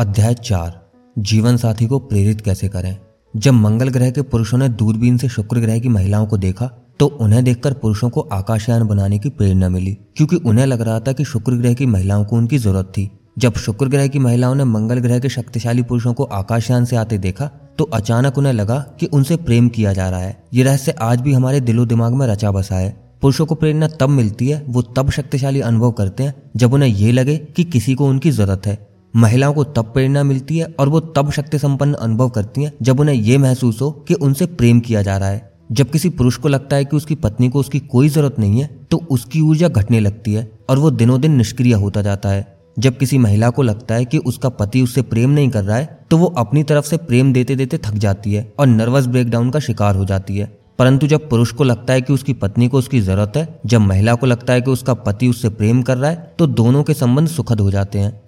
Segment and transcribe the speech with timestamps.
[0.00, 0.80] अध्याय चार,
[1.16, 2.96] जीवन साथी को प्रेरित कैसे करें?
[3.34, 6.66] जब मंगल ग्रह के पुरुषों ने दूरबीन से शुक्र ग्रह की महिलाओं को देखा
[7.00, 11.12] तो उन्हें देखकर पुरुषों को आकाशयान बनाने की प्रेरणा मिली, क्योंकि उन्हें लग रहा था
[11.12, 14.64] कि शुक्र ग्रह की महिलाओं को उनकी ज़रूरत थी। जब शुक्र ग्रह की महिलाओं ने
[14.64, 19.06] मंगल ग्रह के शक्तिशाली पुरुषों को आकाशयान से आते देखा तो अचानक उन्हें लगा कि
[19.08, 22.50] उनसे प्रेम किया जा रहा है। ये रहस्य आज भी हमारे दिलो दिमाग में रचा
[22.50, 22.90] बसा है।
[23.22, 27.12] पुरुषों को प्रेरणा तब मिलती है, वो तब शक्तिशाली अनुभव करते हैं, जब उन्हें ये
[27.12, 31.00] लगे कि किसी को उनकी ज़रूरत है। महिलाओं को तब प्रेरणा मिलती है और वो
[31.00, 35.02] तब शक्ति संपन्न अनुभव करती हैं जब उन्हें यह महसूस हो कि उनसे प्रेम किया
[35.02, 38.08] जा रहा है। जब किसी पुरुष को लगता है कि उसकी पत्नी को उसकी कोई
[38.08, 42.02] ज़रूरत नहीं है तो उसकी ऊर्जा घटने लगती है और वो दिनों दिन निष्क्रिय होता
[42.02, 42.46] जाता है।
[42.78, 45.98] जब किसी महिला को लगता है कि उसका पति उससे प्रेम नहीं कर रहा है
[46.10, 49.58] तो वो अपनी तरफ़ से प्रेम देते देते थक जाती है और नर्वस ब्रेकडाउन का
[49.58, 50.46] शिकार हो जाती है।
[50.78, 54.14] परंतु जब पुरुष को लगता है कि उसकी पत्नी को उसकी ज़रूरत है, जब महिला
[54.14, 57.28] को लगता है कि उसका पति उससे प्रेम कर रहा है तो दोनों के संबंध
[57.28, 58.20] सुखद हो जाते हैं।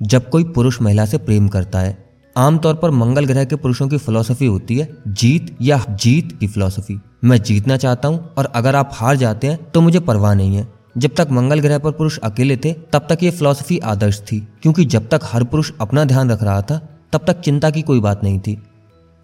[0.00, 1.96] जब कोई पुरुष महिला से प्रेम करता है,
[2.36, 6.98] आमतौर पर मंगल ग्रह के पुरुषों की फिलोसफी होती है जीत या जीत की फिलोसफी
[7.24, 10.66] मैं जीतना चाहता हूँ और अगर आप हार जाते हैं तो मुझे परवाह नहीं है।
[10.98, 14.84] जब तक मंगल ग्रह पर पुरुष अकेले थे, तब तक ये फिलोसफी आदर्श थी, क्योंकि
[14.84, 16.78] जब तक हर पुरुष अपना ध्यान रख रहा था,
[17.12, 18.56] तब तक चिंता की कोई बात नहीं थी।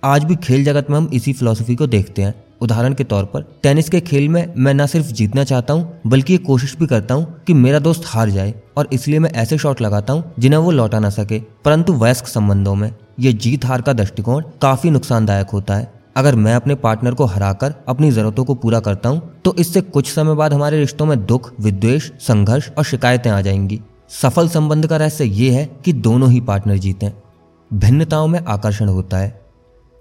[0.02, 3.42] आज भी खेल जगत में हम इसी फिलोसफी को देखते हैं। उदाहरण के तौर पर,
[3.62, 7.14] टेनिस के खेल में मैं न सिर्फ़ जीतना चाहता हूँ, बल्कि ये कोशिश भी करता
[7.14, 10.70] हूँ कि मेरा दोस्त हार जाए, और इसलिए मैं ऐसे शॉट लगाता हूँ जिन्हें वो
[10.70, 12.90] लौटा ना सके। परंतु वयस्क संबंधों में,
[13.20, 17.74] ये जीत हार का दृष्टिकोण काफ़ी नुकसानदायक होता है। अगर मैं अपने पार्टनर को हराकर
[17.88, 21.52] अपनी जरूरतों को पूरा करता हूँ तो इससे कुछ समय बाद हमारे रिश्तों में दुख
[21.60, 23.80] विद्वेश संघर्ष और शिकायतें आ जाएँगी।
[24.12, 27.12] सफल संबंध का रहस्य ये है कि दोनों ही पार्टनर जीते।
[27.70, 29.40] भिन्नताओं में आकर्षण होता है।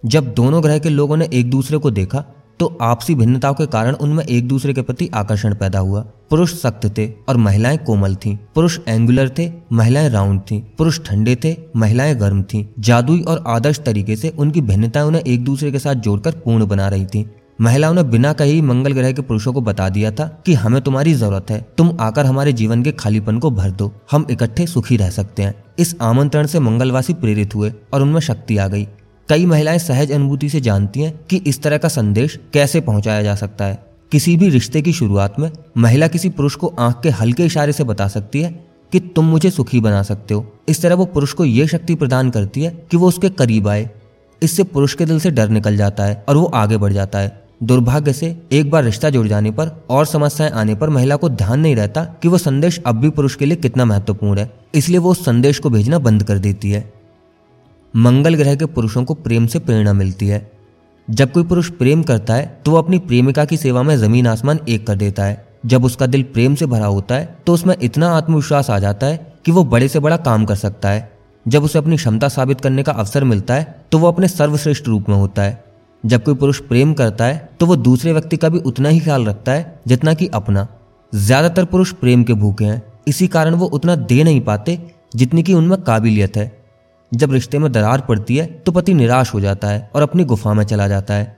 [0.03, 2.23] जब दोनों ग्रह के लोगों ने एक दूसरे को देखा
[2.59, 6.85] तो आपसी भिन्नताओं के कारण उनमें एक दूसरे के प्रति आकर्षण पैदा हुआ पुरुष सख्त
[6.97, 12.15] थे और महिलाएँ कोमल थीं। पुरुष एंगुलर थे, महिलाएँ राउंड थीं। पुरुष ठंडे थे, महिलाएँ
[12.15, 16.31] गर्म थीं। जादुई और आदर्श तरीके से उनकी भिन्नताएँ उन्हें एक दूसरे के साथ जोड़कर
[16.35, 17.25] पूर्ण बना रही थी
[17.61, 21.13] महिलाओं ने बिना कही मंगल ग्रह के पुरुषों को बता दिया था कि हमें तुम्हारी
[21.13, 25.09] ज़रूरत है तुम आकर हमारे जीवन के खालीपन को भर दो हम इकट्ठे सुखी रह
[25.09, 28.87] सकते हैं इस आमंत्रण से मंगलवासी प्रेरित हुए और उनमें शक्ति आ गई
[29.29, 33.35] कई महिलाएँ सहज अनुभूति से जानती हैं कि इस तरह का संदेश कैसे पहुँचाया जा
[33.35, 37.45] सकता है। किसी भी रिश्ते की शुरुआत में महिला किसी पुरुष को आँख के हल्के
[37.45, 38.51] इशारे से बता सकती है
[38.91, 42.29] कि तुम मुझे सुखी बना सकते हो। इस तरह वो पुरुष को यह शक्ति प्रदान
[42.29, 43.89] करती है कि वो उसके करीब आए।
[44.41, 47.43] इससे पुरुष के दिल से डर निकल जाता है और वो आगे बढ़ जाता है।
[47.63, 51.59] दुर्भाग्य से एक बार रिश्ता जुड़ जाने पर और समस्याएँ आने पर महिला को ध्यान
[51.59, 55.11] नहीं रहता कि वो संदेश अब भी पुरुष के लिए कितना महत्वपूर्ण है। इसलिए वो
[55.11, 56.94] उस संदेश को भेजना बंद कर देती है।
[57.95, 60.39] मंगल ग्रह के पुरुषों को प्रेम से प्रेरणा मिलती है।
[61.07, 64.59] जब कोई पुरुष प्रेम करता है तो वो अपनी प्रेमिका की सेवा में ज़मीन आसमान
[64.69, 68.09] एक कर देता है। जब उसका दिल प्रेम से भरा होता है तो उसमें इतना
[68.11, 71.09] आत्मविश्वास आ जाता है कि वो बड़े से बड़ा काम कर सकता है।
[71.45, 75.09] जब उसे अपनी क्षमता साबित करने का अवसर मिलता है तो वो अपने सर्वश्रेष्ठ रूप
[75.09, 75.63] में होता है।
[76.03, 79.25] जब कोई पुरुष प्रेम करता है तो वो दूसरे व्यक्ति का भी उतना ही ख्याल
[79.25, 80.67] रखता है, जितना कि अपना।
[81.13, 84.79] ज़्यादातर पुरुष प्रेम के भूखे हैं, इसी कारण वो उतना दे नहीं पाते,
[85.15, 86.51] जितनी की उनमें काबिलियत है।
[87.15, 90.53] जब रिश्ते में दरार पड़ती है तो पति निराश हो जाता है और अपनी गुफा
[90.53, 91.35] में चला जाता है।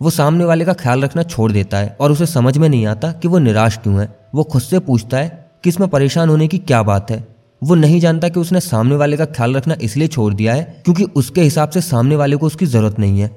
[0.00, 3.12] वो सामने वाले का ख्याल रखना छोड़ देता है और उसे समझ में नहीं आता
[3.12, 5.28] कि वो निराश क्यों है। वो खुद से पूछता है
[5.64, 7.24] कि इसमें परेशान होने की क्या बात है।
[7.62, 11.04] वो नहीं जानता कि उसने सामने वाले का ख्याल रखना इसलिए छोड़ दिया है क्योंकि
[11.16, 13.30] उसके हिसाब से सामने वाले को उसकी ज़रूरत नहीं है।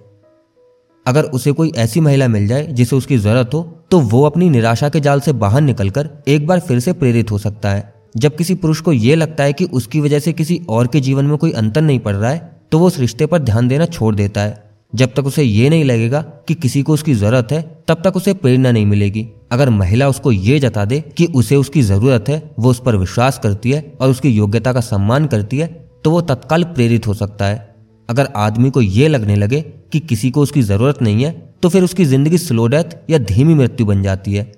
[1.05, 3.61] अगर उसे कोई ऐसी महिला मिल जाए जिसे उसकी ज़रूरत हो
[3.91, 7.37] तो वो अपनी निराशा के जाल से बाहर निकलकर एक बार फिर से प्रेरित हो
[7.37, 10.87] सकता है। जब किसी पुरुष को यह लगता है कि उसकी वजह से किसी और
[10.87, 13.67] के जीवन में कोई अंतर नहीं पड़ रहा है तो वो उस रिश्ते पर ध्यान
[13.67, 14.61] देना छोड़ देता है।
[14.93, 18.33] जब तक उसे ये नहीं लगेगा कि किसी को उसकी ज़रूरत है, तब तक उसे
[18.33, 22.69] प्रेरणा नहीं मिलेगी। अगर महिला उसको ये जता दे कि उसे उसकी ज़रूरत है, वो
[22.69, 25.67] उस पर विश्वास करती है और उसकी योग्यता का सम्मान करती है
[26.03, 27.75] तो वो तत्काल प्रेरित हो सकता है।
[28.09, 31.31] अगर आदमी को यह लगने लगे कि किसी को उसकी ज़रूरत नहीं है
[31.61, 34.51] तो फिर उसकी ज़िंदगी स्लो डेथ या धीमी मृत्यु बन जाती है।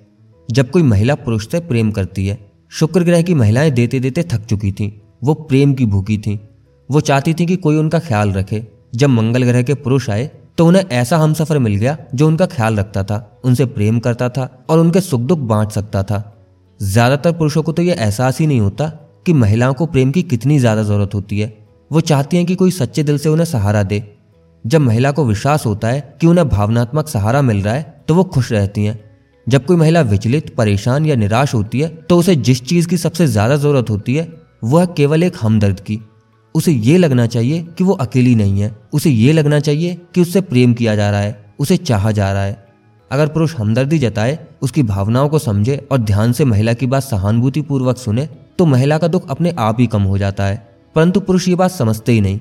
[0.48, 2.38] जब कोई महिला पुरुष से प्रेम करती है
[2.76, 4.90] शुक्र ग्रह की महिलाएँ देते देते थक चुकी थीं,
[5.22, 6.38] वो प्रेम की भूखी थीं।
[6.88, 8.62] वो चाहती थी कि कोई उनका ख्याल रखे।
[8.94, 12.76] जब मंगल ग्रह के पुरुष आए तो उन्हें ऐसा हमसफर मिल गया जो उनका ख्याल
[12.76, 16.20] रखता था, उनसे प्रेम करता था और उनके सुख दुख बांट सकता था।
[16.80, 18.88] ज़्यादातर पुरुषों को तो यह एहसास ही नहीं होता
[19.26, 21.52] कि महिलाओं को प्रेम की कितनी ज़्यादा ज़रूरत होती है।
[21.90, 24.02] वो चाहती हैं कि कोई सच्चे दिल से उन्हें सहारा दे।
[24.64, 28.24] जब महिला को विश्वास होता है कि उन्हें भावनात्मक सहारा मिल रहा है तो वो
[28.26, 28.98] खुश रहती हैं।
[29.46, 33.26] जब कोई महिला विचलित, परेशान या निराश होती है तो उसे जिस चीज़ की सबसे
[33.26, 34.32] ज़्यादा ज़रूरत होती है,
[34.64, 35.98] वह केवल एक हमदर्द की।
[36.54, 40.40] उसे ये लगना चाहिए कि वो अकेली नहीं है। उसे ये लगना चाहिए कि उससे
[40.40, 42.64] प्रेम किया जा रहा है, उसे चाहा जा रहा है।
[43.10, 47.60] अगर पुरुष हमदर्दी जताए, उसकी भावनाओं को समझे और ध्यान से महिला की बात सहानुभूति
[47.62, 48.28] पूर्वक सुने
[48.58, 50.56] तो महिला का दुख अपने आप ही कम हो जाता है।
[50.96, 52.38] परंतु पुरुष ये बात समझते ही नहीं।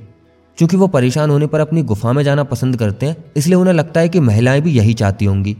[0.58, 4.00] क्योंकि वो परेशान होने पर अपनी गुफा में जाना पसंद करते हैं, इसलिए उन्हें लगता
[4.00, 5.56] है कि महिलाएँ भी यही चाहती होंगी।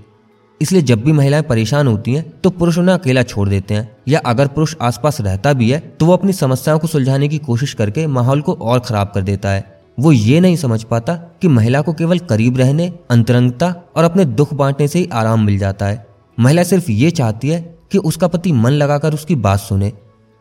[0.62, 4.20] इसलिए जब भी महिलाएँ परेशान होती हैं तो पुरुष उन्हें अकेला छोड़ देते हैं। या
[4.26, 8.06] अगर पुरुष आसपास रहता भी है तो वो अपनी समस्याओं को सुलझाने की कोशिश करके
[8.10, 9.64] माहौल को और खराब कर देता है।
[9.98, 14.54] वो ये नहीं समझ पाता कि महिला को केवल करीब रहने, अंतरंगता और अपने दुख
[14.54, 16.06] बांटने से ही आराम मिल जाता है।
[16.38, 17.62] महिला सिर्फ़ ये चाहती है
[17.92, 19.92] कि उसका पति मन लगाकर उसकी बात सुने।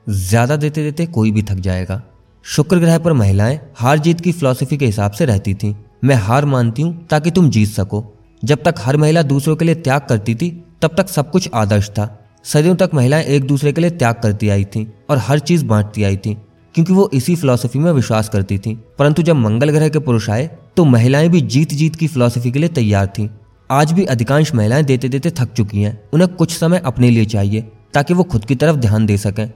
[0.06, 2.02] ज़्यादा देते देते कोई भी थक जाएगा।
[2.44, 5.74] शुक्र ग्रह पर महिलाएँ हार जीत की फिलोसफी के हिसाब से रहती थी।
[6.04, 8.04] मैं हार मानती हूँ ताकि तुम जीत सको।
[8.44, 11.88] जब तक हर महिला दूसरों के लिए त्याग करती थी, तब तक सब कुछ आदर्श
[11.90, 15.64] था। सदियों तक महिलाएँ एक दूसरे के लिए त्याग करती आई थी और हर चीज़
[15.64, 16.36] बांटती आई थी,
[16.74, 20.50] क्योंकि वो इसी फिलोसफी में विश्वास करती थी। परंतु जब मंगल ग्रह के पुरुष आए
[20.76, 23.30] तो महिलाएँ भी जीत जीत की फिलोसफी के लिए तैयार थी।
[23.70, 27.68] आज भी अधिकांश महिलाएँ देते देते थक चुकी हैं। उन्हें कुछ समय अपने लिए चाहिए,
[27.94, 29.50] ताकि वो खुद की तरफ़ ध्यान दे सकें।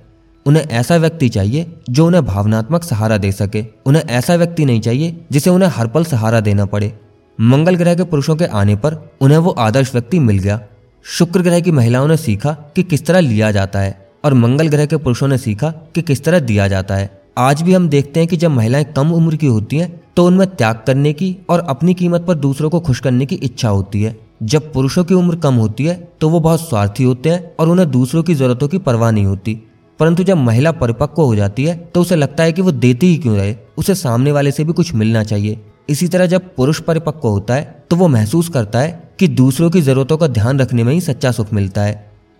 [0.46, 5.26] उन्हें ऐसा व्यक्ति चाहिए, जो उन्हें भावनात्मक सहारा दे सके। उन्हें ऐसा व्यक्ति नहीं चाहिए,
[5.32, 6.92] जिसे उन्हें हर पल सहारा देना पड़े।
[7.38, 10.60] मंगल ग्रह के पुरुषों के आने पर उन्हें वो आदर्श व्यक्ति मिल गया।
[11.04, 14.86] शुक्र ग्रह की महिलाओं ने सीखा कि किस तरह लिया जाता है और मंगल ग्रह
[14.86, 18.28] के पुरुषों ने सीखा कि किस तरह दिया जाता है। आज भी हम देखते हैं
[18.28, 21.94] कि जब महिलाएँ कम उम्र की होती हैं तो उनमें त्याग करने की और अपनी
[21.94, 25.54] कीमत पर दूसरों को खुश करने की इच्छा होती है। जब पुरुषों की उम्र कम
[25.54, 29.10] होती है तो वो बहुत स्वार्थी होते हैं और उन्हें दूसरों की जरूरतों की परवाह
[29.10, 29.58] नहीं होती।
[30.00, 33.16] परंतु जब महिला परिपक्व हो जाती है तो उसे लगता है कि वो देती ही
[33.16, 33.56] क्यों रहे?
[33.78, 37.84] उसे सामने वाले से भी कुछ मिलना चाहिए। इसी तरह जब पुरुष परिपक्व होता है
[37.90, 41.30] तो वो महसूस करता है कि दूसरों की जरूरतों का ध्यान रखने में ही सच्चा
[41.32, 41.94] सुख मिलता है।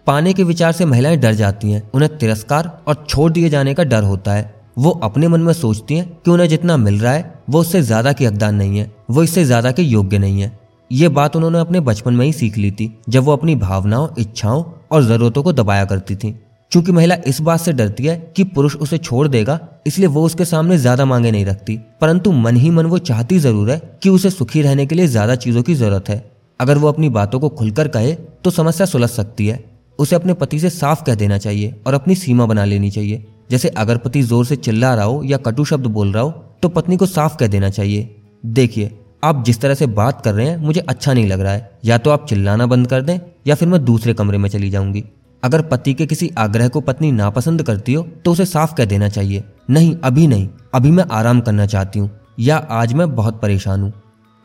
[0.07, 3.85] पाने के विचार से महिलाएँ डर जाती हैं, उन्हें तिरस्कार और छोड़ दिए जाने का
[3.85, 7.35] डर होता है। वो अपने मन में सोचती हैं कि उन्हें जितना मिल रहा है,
[7.51, 10.59] वो उससे ज़्यादा की हकदार नहीं है, वो इससे ज़्यादा के योग्य नहीं है।
[10.91, 14.65] ये बात उन्होंने अपने बचपन में ही सीख ली थी, जब वो अपनी भावनाओं, इच्छाओं
[14.91, 16.35] और जरूरतों को दबाया करती थी।
[16.73, 20.45] क्योंकि महिला इस बात से डरती है कि पुरुष उसे छोड़ देगा, इसलिए वो उसके
[20.45, 24.31] सामने ज़्यादा मांगे नहीं रखती। परंतु मन ही मन वो चाहती ज़रूर है कि उसे
[24.31, 26.23] सुखी रहने के लिए ज़्यादा चीज़ों की ज़रूरत है।
[26.61, 29.65] अगर वो अपनी बातों को खुलकर कहे तो समस्या सुलझ सकती है।
[29.99, 33.69] उसे अपने पति से साफ़ कह देना चाहिए और अपनी सीमा बना लेनी चाहिए। जैसे
[33.71, 36.31] अगर पति ज़ोर से चिल्ला रहा हो या कटु शब्द बोल रहा हो
[36.63, 38.09] तो पत्नी को साफ़ कह देना चाहिए।
[38.45, 38.91] देखिए,
[39.25, 41.99] आप जिस तरह से बात कर रहे हैं, मुझे अच्छा नहीं लग रहा है। या
[41.99, 45.05] तो आप चिल्लाना बंद कर दें, या फिर मैं दूसरे कमरे में चली जाऊँगी।
[45.43, 49.09] अगर पति के किसी आग्रह को पत्नी नापसंद करती हो तो उसे साफ़ कह देना
[49.09, 53.83] चाहिए, नहीं, अभी नहीं, अभी मैं आराम करना चाहती हूँ, या आज मैं बहुत परेशान
[53.83, 53.93] हूँ।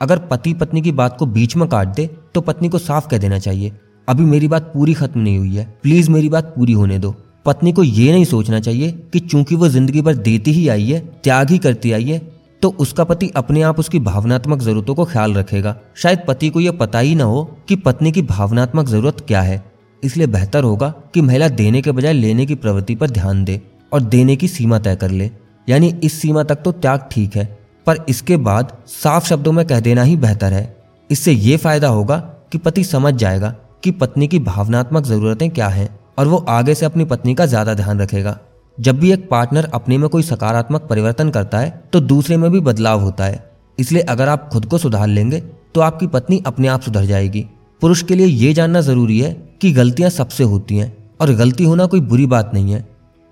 [0.01, 3.18] अगर पति पत्नी की बात को बीच में काट दे तो पत्नी को साफ़ कह
[3.18, 3.72] देना चाहिए,
[4.07, 7.16] अभी मेरी बात पूरी खत्म नहीं हुई है, प्लीज़ मेरी बात पूरी होने दो।
[7.46, 11.00] पत्नी को ये नहीं सोचना चाहिए कि चूँकि वो ज़िंदगी भर देती ही आई है,
[11.24, 12.22] त्याग ही करती आई है
[12.62, 16.72] तो उसका पति अपने आप उसकी भावनात्मक जरूरतों को ख्याल रखेगा। शायद पति को यह
[16.74, 19.63] पता ही ना हो कि पत्नी की भावनात्मक ज़रूरत क्या है।
[20.04, 23.62] इसलिए बेहतर होगा कि महिला देने के बजाय लेने की प्रवृत्ति पर ध्यान दे
[23.92, 25.30] और देने की सीमा तय कर ले।
[25.68, 27.46] यानी इस सीमा तक तो त्याग ठीक है,
[27.88, 30.76] पर इसके बाद साफ़ शब्दों में कह देना ही बेहतर है।
[31.10, 32.18] इससे ये फ़ायदा होगा
[32.52, 35.88] कि पति समझ जाएगा कि पत्नी की भावनात्मक जरूरतें क्या हैं
[36.20, 38.38] और वो आगे से अपनी पत्नी का ज़्यादा ध्यान रखेगा।
[38.78, 42.60] जब भी एक पार्टनर अपने में कोई सकारात्मक परिवर्तन करता है तो दूसरे में भी
[42.62, 43.44] बदलाव होता है।
[43.78, 45.40] इसलिए अगर आप खुद को सुधार लेंगे
[45.76, 47.46] तो आपकी पत्नी अपने आप सुधर जाएगी।
[47.82, 49.32] पुरुष के लिए यह जानना ज़रूरी है
[49.63, 52.81] कि गलतियाँ सबसे होती हैं और गलती होना कोई बुरी बात नहीं है।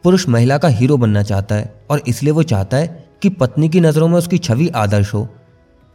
[0.03, 2.87] पुरुष महिला का हीरो बनना चाहता है और इसलिए वो चाहता है
[3.21, 5.27] कि पत्नी की नज़रों में उसकी छवि आदर्श हो।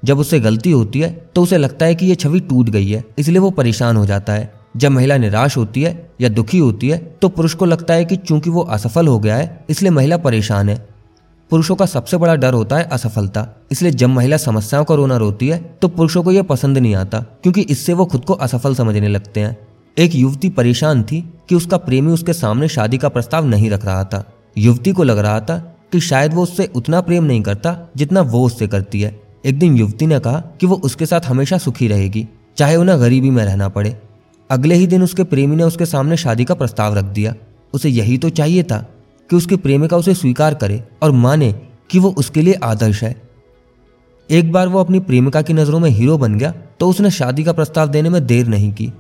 [0.02, 3.04] जब उससे गलती होती है तो उसे लगता है कि यह छवि टूट गई है,
[3.18, 6.98] इसलिए वो परेशान हो जाता है। जब महिला निराश होती है या दुखी होती है
[7.22, 10.68] तो पुरुष को लगता है कि चूँकि वो असफल हो गया है, इसलिए महिला परेशान
[10.68, 10.76] है।
[11.50, 15.48] पुरुषों का सबसे बड़ा डर होता है असफलता, इसलिए जब महिला समस्याओं का रोना रोती
[15.48, 19.08] है तो पुरुषों को यह पसंद नहीं आता, क्योंकि इससे वो खुद को असफल समझने
[19.08, 19.56] लगते हैं।
[19.96, 24.02] एक युवती परेशान थी कि उसका प्रेमी उसके सामने शादी का प्रस्ताव नहीं रख रहा
[24.04, 24.24] था।
[24.56, 25.56] युवती को लग रहा था
[25.92, 29.76] कि शायद वो उससे उतना प्रेम नहीं करता जितना वो उससे करती है। एक दिन
[29.76, 32.26] युवती ने कहा कि वो उसके साथ हमेशा सुखी रहेगी,
[32.56, 33.96] चाहे उन्हें गरीबी में रहना पड़े।
[34.50, 37.34] अगले ही दिन उसके प्रेमी ने उसके सामने शादी का प्रस्ताव रख दिया।
[37.74, 38.78] उसे यही तो चाहिए था
[39.30, 41.52] कि उसकी प्रेमिका उसे स्वीकार करे और माने
[41.90, 43.14] कि वो उसके लिए आदर्श है।
[44.30, 47.52] एक बार वो अपनी प्रेमिका की नज़रों में हीरो बन गया तो उसने शादी का
[47.52, 48.92] प्रस्ताव देने में देर नहीं की।